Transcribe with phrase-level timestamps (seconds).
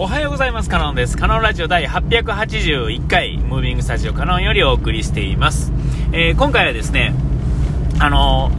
[0.00, 0.68] おはようございます。
[0.68, 1.16] カノンです。
[1.16, 5.72] カノンラジオ第881回、ムービングスタジオカノンよりお送りしています。
[6.12, 7.12] えー、今回はですね、
[7.98, 8.52] あの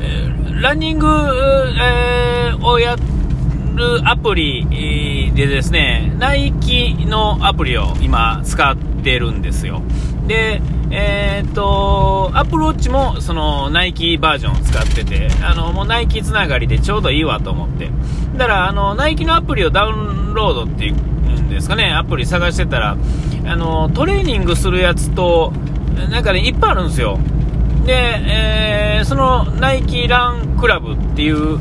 [0.00, 9.82] えー、ランニング、えー、をやるアプリでですね、ナイキのアプリを今使ってるんですよ。
[10.28, 10.62] で、
[10.92, 12.15] え、っと、
[12.56, 17.90] アプローチもそのナイキバージョンを使ってて、あの、もうナイキつながりでちょうどいいわと思って。
[18.34, 22.96] だから、あの、ナイキのアプリをダウンロードっていうんですかね、アプリ探してたら、
[23.44, 25.52] あの、トレーニングするやつと、
[26.10, 27.18] なんかね、いっぱいあるんですよ。
[27.84, 31.60] で、えー、そのナイキランクラブっていう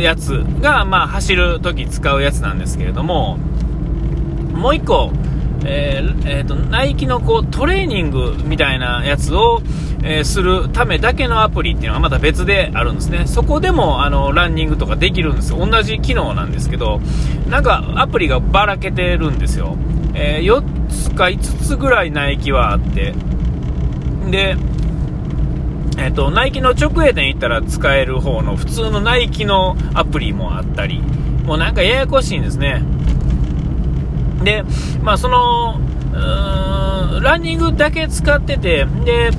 [0.00, 3.38] やつが、まあ、走るとき使うやつなんですけれども、
[4.52, 5.12] もう一個、
[5.64, 9.62] えーえーと、ナイキのこうトレーニングみたいなやつを、
[10.02, 13.26] えー、するためだけのアプリっていうのがまた別であるんですね。
[13.26, 15.64] そこでもあのランニングとかできるんですよ。
[15.64, 17.00] 同じ機能なんですけど、
[17.48, 19.76] なんかアプリがばらけてるんですよ。
[20.14, 23.14] えー、4つか5つぐらいナイキはあって、
[24.30, 24.56] で、
[25.98, 31.00] えっ、と、ナイキの直営店行ったら使える方の普通のナイキのアプリもあったり、
[31.44, 32.82] もうなんかややこしいんですね。
[34.44, 34.64] で、
[35.02, 35.80] まあ、その、
[37.22, 39.30] ランニングだけ使ってて、で、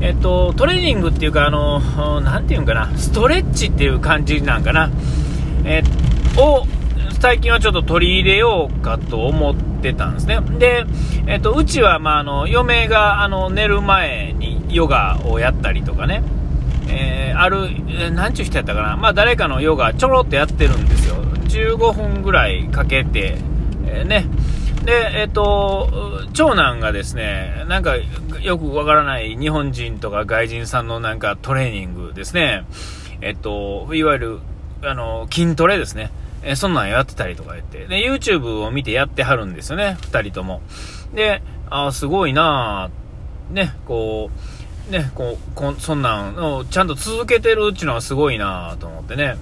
[0.00, 1.80] えっと、トレーニングっていうか、あの、
[2.20, 4.90] なていうんかな、ストレッチっていう感じなんかな、
[5.64, 5.82] え
[6.36, 6.66] を、
[7.20, 10.40] 最近はちょっと取り入れようかと思ってたんですね。
[10.58, 10.84] で、
[11.26, 16.22] えっと、うちは、まあ、あの、嫁が、あの、寝る前にヨガをやったりとかね、
[16.88, 17.68] えー、ある、
[18.12, 21.14] なんちゅう人やったかな、まあ、誰かのヨガちょろっとやってるんですよ。
[21.48, 23.36] 15分ぐらいかけて、
[23.86, 24.26] えー、ね、
[24.84, 27.96] で、えっ、と、長男がですね、なんか
[28.40, 32.64] よくわからない日本人とか外人さんのなんかトレーニングですね、
[33.20, 34.38] えっ、と、いわゆる、
[34.82, 36.10] あの、筋トレですね。
[36.44, 37.86] えそんなんやってたりとか言って。
[37.86, 40.60] で、YouTube を見てやってはるんですよね、二人とも。
[41.14, 44.30] で、ああ、すごいなぁ、ね、こ
[44.88, 49.36] う、ね、こう、こそんなんをちゃんと続けてるっていうのはすごいなぁと思ってね。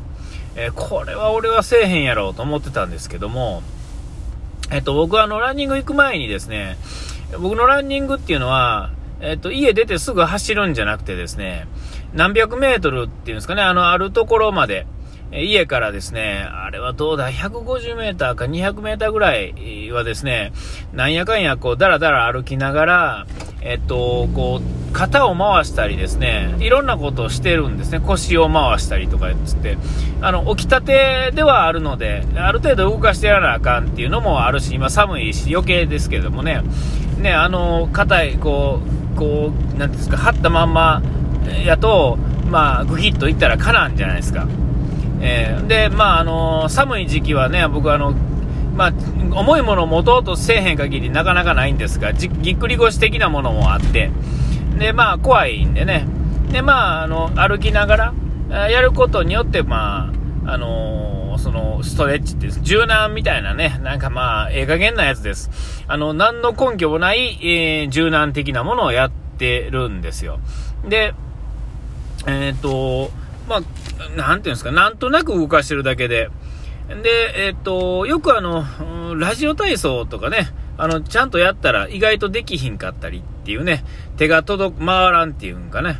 [0.56, 3.62] えー、これは俺はせえへんやろうと思ってたんですけども、
[4.70, 6.76] えっと、僕はあの、ランニング行く前にですね、
[7.40, 11.66] 僕のランニングっていうのは、えっと、家出てすぐ走るんじゃなくてですね、
[12.14, 14.86] 何百メートルっていうんですかね、あの、あるところまで、
[15.32, 20.52] 家からですね、あれはどうだ、150メーターか200メーターぐらいはですね、
[20.92, 23.26] なんやかんやこう、だらだら歩きながら、
[23.60, 28.00] えっと、こう、肩を回したりですね、いろんなことをしてるんですね。
[28.00, 29.78] 腰を回したりとかつって。
[30.20, 36.62] あの、起きたてではあるので、ある程度動かしてやらなあかんっていうのもあるし、今寒いし余計ですけどもね、
[37.18, 38.80] ね、あの、硬い、こ
[39.14, 41.02] う、こう、なんですか、張ったまんま
[41.64, 42.18] やと、
[42.50, 44.46] まあ、ぐぎっといったらかなんじゃないですか。
[45.20, 48.14] えー、で、まあ、あの寒い時期はね、僕あの、
[48.74, 48.92] まあ、
[49.32, 54.10] 重いものを持とうとせえへん限りなかなかないんですが、ぎっくり腰的なものもあって、
[54.78, 56.06] で、まあ、怖いんでね、
[56.50, 58.14] で、まあ、あの、歩きなが
[58.50, 60.12] ら、やることによって、ま
[60.44, 65.84] あ、あのー、その、ストレッチって、柔軟みたいなね、なんかまあ、ええ加減なやつです。
[65.86, 70.40] あの、何の根拠もない、えー、柔軟的なものをやってるんですよ。
[70.88, 71.14] で、
[72.26, 73.10] えっ、ー、と、
[73.48, 76.30] まあ、なんていうんですか、なんとなく動かしてるだけで、
[76.88, 78.64] で、えっ、と、よくあの、
[79.16, 83.82] ラジオ体操とかね、あの、ちゃんとやったら意外とできひんかったりっていうね、
[84.16, 85.98] 手が届く、回らんっていうんかね、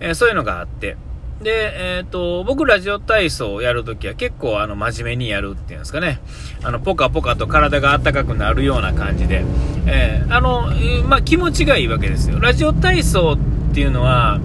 [0.00, 0.96] えー、そういうのがあって、
[1.40, 6.18] で、えっ、ー、と、僕ラジオ体操をやるときは結構あの真面目にやるっていうんですかね。
[6.64, 9.44] あの、ポカポカと体が温かくなるような感じで、
[9.86, 10.72] えー、あの、
[11.06, 12.40] まあ、気持ちがいいわけですよ。
[12.40, 14.40] ラジオ体操っていうのは、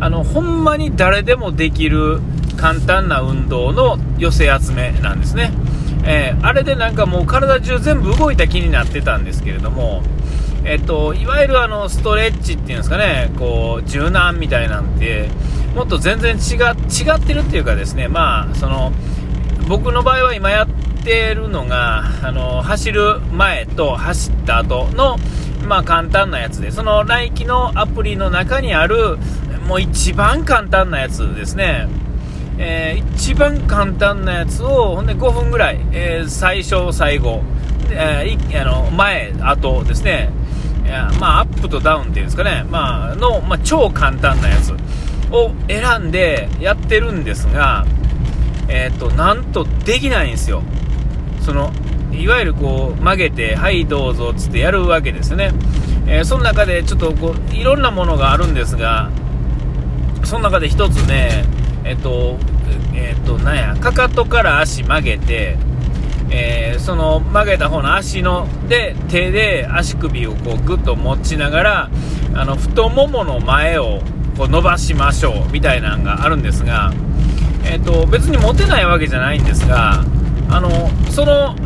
[0.00, 2.20] あの、ほんまに誰でもできる
[2.58, 5.52] 簡単な運動の寄せ集めなんですね。
[6.04, 10.02] えー、あれでなんかもう体中全部動いた気になってたんですけれども、
[10.64, 15.28] えっと、いわゆるあのストレッチっていうんですかね、こう柔軟みたいなんて、
[15.74, 18.92] もっと全然違違ってるっていうかですね、まあ、その
[19.68, 25.16] 僕の場合は今やってるのが、あの走る前と走った後の、
[25.66, 29.18] まあ、簡単なやつで、そのナイキのアプリの中にある、
[29.66, 31.88] もう一番簡単なやつですね。
[32.56, 37.42] えー、一番簡単なやつをほんで5分ぐらい、えー、最初、最後、
[37.90, 40.30] えー、あの前、後ですね、
[41.20, 44.72] まあ、アップとダウンっていうんですかね、まあ、の、まあ、超簡単なやつ
[45.32, 47.84] を選んでやってるんですが、
[48.68, 50.62] えっ、と、なんとできないんですよ。
[51.40, 51.72] その、
[52.12, 55.52] いわゆるこう、曲げて、はいどうぞつってやるわけですね。
[56.06, 59.10] えー、その中でちょっとこう、いろんなものがあるんですが、
[60.24, 61.44] その中で一つね、
[61.84, 62.38] えっと、
[62.94, 65.56] えっと、なんや、かかとから足曲げて、
[66.30, 71.90] えー、その曲げた方の足ので手で足首をこうグッと持ちながら
[72.34, 74.00] あの太ももの前を
[74.36, 76.92] こう伸ばしましょうみたいなのがあるんですが、
[77.64, 80.04] えーと、別に持てないわけじゃないんですが
[80.50, 80.70] あの
[81.10, 81.56] その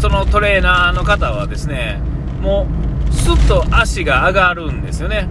[0.00, 2.00] そのトレーナーの方はですね
[2.40, 2.66] も
[3.08, 5.28] うスッと足が上がるんですよね。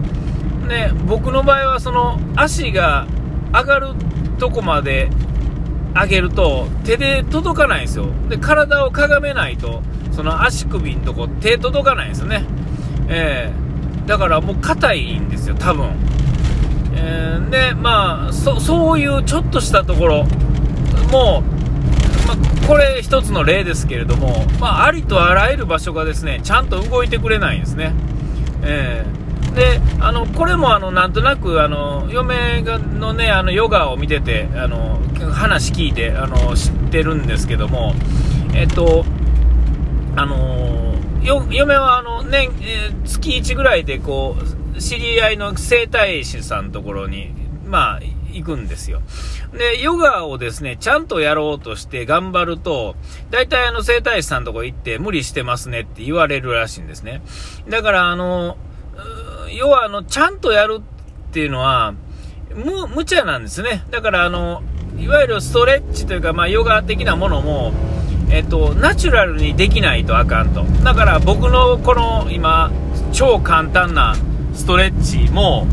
[0.68, 3.08] で僕の場合はその足が
[3.52, 3.88] 上がる
[4.38, 5.10] とこまで
[5.94, 8.08] 上げると手で届かないんですよ。
[8.30, 9.82] で、体をかがめないと、
[10.12, 12.46] その足首のとこ手届かないんですよね。
[13.08, 15.90] えー、だからもう硬いんですよ、多分。
[16.96, 20.26] えー、で、まあそ、そういうちょっとしたところ
[21.12, 21.42] も、
[22.28, 27.94] まあ、これ一つの例ですけれども、まあ、ありとあらゆる場所がですね、ちゃんと動いてくれないんですね。
[28.62, 29.29] えー
[29.60, 35.02] であのこれもあのなんとなくあの嫁のねあのヨガを見ててあの
[35.34, 37.94] 話聞いてあの知ってるんですけども
[38.54, 39.04] えっと
[40.16, 44.38] あの嫁はあの年、え、月1ぐらいでこ
[44.76, 47.34] う知り合いの整体師さんのところに
[47.66, 48.00] まあ
[48.32, 49.02] 行くんですよ。
[49.54, 52.96] で、ヨガをですね、ちゃんとやろうとして頑張ると、
[53.32, 57.22] 大体あの整体師さんのとこ行って無理してますねって言われるらしいんですね。
[57.68, 58.58] だからあの、
[59.54, 61.94] 要はあの、ちゃんとやるっていうのは、
[62.56, 63.84] む、無茶なんですね。
[63.92, 64.64] だからあの、
[65.00, 67.74] いわゆるストレッチというか、まあ、ヨガ的なものも、
[68.32, 70.64] えっと、ナチュラルにできないとあかんと。
[70.84, 72.72] だから僕のこの今、
[73.12, 74.16] 超簡単な
[74.54, 75.68] ストレッチも、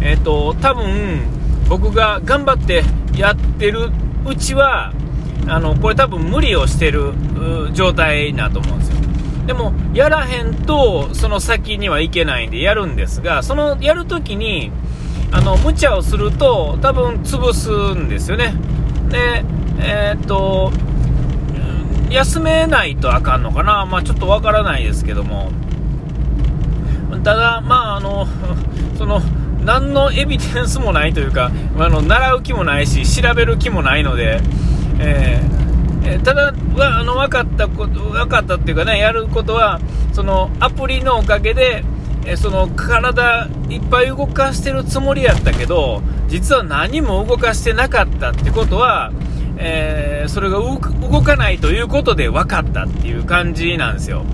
[0.00, 1.22] えっと、多分、
[1.68, 2.82] 僕が頑張って
[3.16, 3.90] やってる
[4.26, 4.92] うちは、
[5.46, 7.12] あの、これ多分無理をしてる
[7.72, 8.96] 状態なと思うんですよ。
[9.50, 14.70] でも、やらへんと、その先にはいけないんでやるんですが、そのやるときに、
[15.32, 18.54] あの、無茶をすると、多分潰すんですよね。
[19.08, 19.42] で、
[19.80, 20.70] えー、っと、
[22.10, 25.50] 休めないとあかんのかな、まあ、ちょっとわからないですけども、
[27.24, 28.28] ただ、まあ、あの、
[28.96, 29.20] その、
[29.64, 34.40] 何のエビデンスもないというか、あの習う気もないし、調べる気もないので、
[35.00, 35.59] えー
[36.04, 39.80] えただ、あの分かったこと分かったっていうかね、やることは、
[40.12, 41.84] そのアプリのおかげで、
[42.26, 49.12] えその体いっぱい動かしてるつもりやったけど、実は何も動かしてなかったってことは、
[49.56, 50.78] えー、それが動
[51.22, 54.24] かないということで分かったっていう感じなんですよ。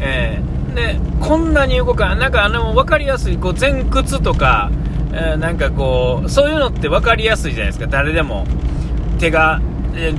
[0.00, 4.70] えー、で、こんなに動かない、なんかあの分かりやすい、こう前屈とか、
[5.12, 8.46] えー、なんかこう、そういうのって分かりやすいじゃないですか、誰でも。
[9.18, 9.60] 手が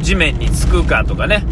[0.01, 1.44] 地面につくかとかね、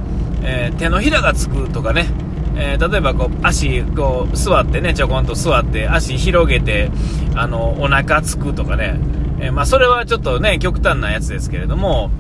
[0.44, 2.08] えー、手のひらがつくとかね、
[2.56, 6.92] えー、例えばこう足こう座ってねちょこんと座って足広げて
[7.36, 9.00] あのお腹つくとかね、
[9.40, 12.12] えー、まあ、それはちょっとね極端なやつですけれども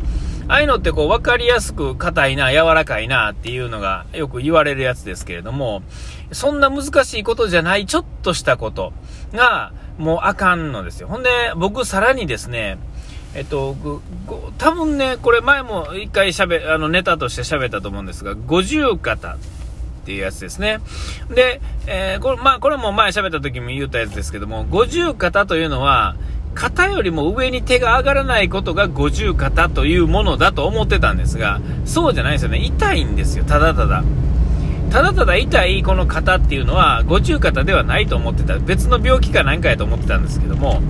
[0.47, 5.83] ああいうのってこう分かりやすく硬いな柔らかいなっていうのがよく言われるやつですけれども
[6.31, 8.91] そんな難しいことじゃないちょっとしたこと
[9.31, 11.07] がもうあかんのですよ。
[11.07, 12.79] ほんで僕さらにですね
[13.35, 13.75] えっと、
[14.57, 19.37] 多分ね、これ前も一回しゃべ、あの、ネタとして喋ったと思うんですが、五十肩っ
[20.05, 20.79] ていうやつですね。
[21.29, 26.15] で、えー、これ、まあ、これも前喋った時も言ったやつですけども、五十肩というのは、
[26.55, 32.57] 肩よりも上に手が上がらないことが五十肩というものだと思ってたんですが、そうじゃないですよね。
[32.65, 34.03] 痛いんですよ、ただただ。
[34.89, 38.57] ただただ痛いこの肩っていうのは、五十肩ではないと思ってた。
[38.57, 40.81] 別の病気か何かやと思ってたんですけども、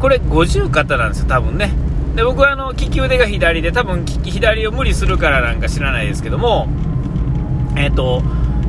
[0.00, 1.72] これ50肩なんですよ、多分ね。
[2.16, 6.68] で、僕はあの、利き腕が左で、多分左を無理するからなんか知らないですけども、
[7.76, 8.22] えっ、ー、と、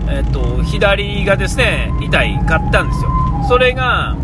[0.10, 3.10] えっ、ー、と、左がですね、痛いかったんですよ。
[3.48, 4.18] それが、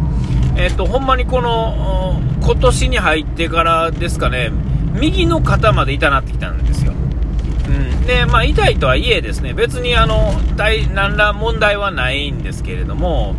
[0.58, 4.52] えっ、ー、と、ほんまにこの、今年に入ってからですかね、
[4.94, 6.92] 右の肩まで痛なってきたんですよ。
[6.92, 13.36] うん、で、まあ、痛いとはいえですね、別にあの、大、何ら問題はないんですけれども、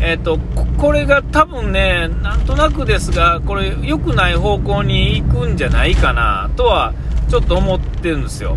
[0.00, 0.38] えっ、ー、と、
[0.78, 6.94] これが多分ね、なんとなくですが、これ良くない方向に行くんじゃないかなとは
[7.28, 8.56] ちょっと思ってるんですよ。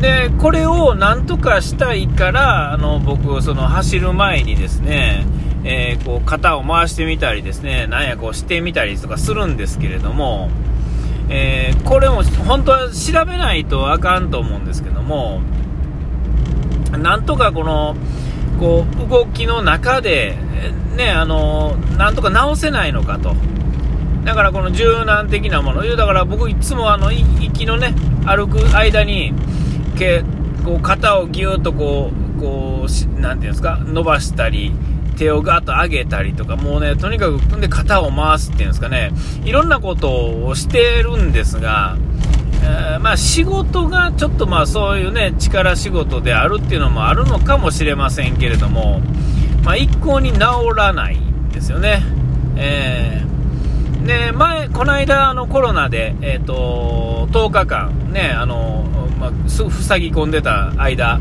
[0.00, 5.26] で、これをなんとかしたいから、あの、僕、その走る前にですね、
[5.64, 10.50] えー、こう肩を回してみたりですね、なんやこうしてみたりとかするんですけれども、
[11.28, 15.40] えー、これも本当は調べないとあかんと思うんですけども、
[16.90, 17.96] なんとかこの、
[18.62, 20.36] こう動きの中で、
[20.96, 23.34] ね、あのなんとか直せないのかと。
[24.24, 27.92] だからこの柔軟的なもの、だから僕いつもあの行きのね、
[28.24, 29.34] 歩く間に、
[29.98, 30.22] け
[30.64, 34.72] こう肩をぎゅっとこう、こう、なんていうんですか、伸ばしたり、
[35.16, 39.10] 手をガーッと上げたりとか、もうね、とにかくんで肩を回すっていうんですかね、
[39.44, 41.96] いろんなことをしてるんですが、
[42.62, 49.00] え、まあ、仕事がちょっとまあそういうね力仕事であるっていうのもあるのかもしれませんけれども、
[49.64, 50.40] まあ、一向に治
[50.76, 52.02] らないんですよね。
[52.56, 58.84] えー、で前、この間あのコロナで、えーと、10日間、ねあの
[59.18, 61.20] まあ、塞ぎ込んでた間、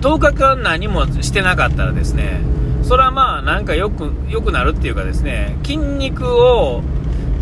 [0.00, 2.40] 10日間何もしてなかったらですね
[2.82, 6.82] それはまあなんかよくよくなるっていうかですね筋肉を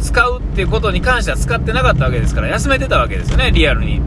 [0.00, 4.00] 使うっていうことに関しては使ってなかったわけですから、休めてたわけですよね、リアルに。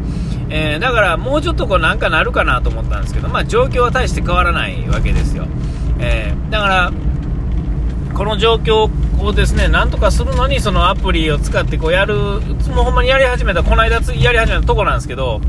[0.49, 5.47] えー、だからもうちょっとこうなんかなるかなと思ったんですけど、まあ、状況は大して変わらないわけですよ。
[5.99, 6.91] えー、だから、
[8.13, 8.89] この状況
[9.23, 15.39] をですね、なんとかするのに、そのアプリを使ってこうやる、もうほんまにやり始めた、この間やり始めたとこなんですけど、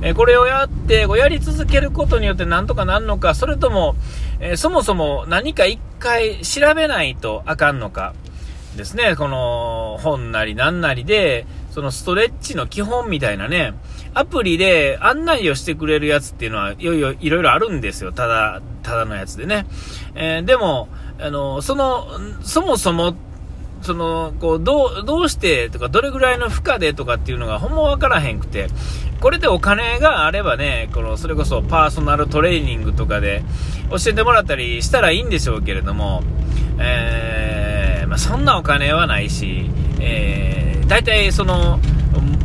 [0.00, 3.94] えー、これをやって、こうやり続けることによってなんとかなるのか、それとも、
[4.40, 8.14] えー、そもそも何か一回調べないとあかんのか、
[8.76, 13.74] ですね、この本なりなんなりで、そのストレッチの基本みたいなね、
[14.14, 18.12] アプリで案内をしてくれるやつっていうのは、いろいろ、いろいろあるんですよ。
[18.12, 19.66] ただ、ただのやつでね。
[20.14, 22.06] えー、でも、あの、その、
[22.42, 23.14] そもそも、
[23.82, 28.68] その、こう、どう、どうしてとか、どれぐらいの負荷でとかっていうのがほんまわからへんくて、
[29.20, 33.42] これでお金があればね、この、それこそパーソナルトレーニングとかで
[33.90, 36.22] 教えてもらったりしたらいいんでしょうけれども、
[36.78, 37.45] えー
[38.06, 39.70] まあ、そんなお金はないし、
[40.00, 41.80] えー、大体その、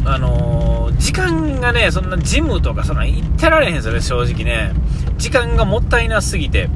[0.05, 4.73] あのー、時間がね、そんなジムとかそんな行ってられへんすよね、正直ね。
[5.17, 6.69] 時間がもったいなすぎて。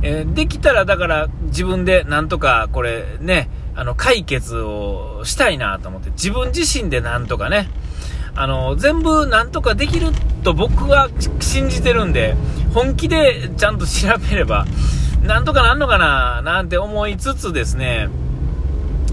[0.00, 7.68] えー、できたらだから自分でなんとかこれね、あの、解決をしたいなと思って、自分自身でなんとかね、
[8.34, 10.08] あの、全部なんとかできる
[10.44, 11.08] と僕は
[11.40, 12.36] 信じてるんで、
[12.74, 14.66] 本気でちゃんと調べれば、
[15.22, 18.08] なんとかなんのかななんて思いつつですね、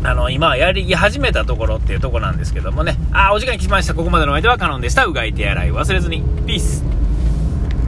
[0.05, 2.95] あの、今やり始めたところっていうとこなんですけどもね。
[3.11, 3.95] あ、お時間来ました。
[3.95, 5.05] ここまでのお相手はカノンでした。
[5.05, 6.21] うがい手洗い忘れずに。
[6.45, 6.83] ピース。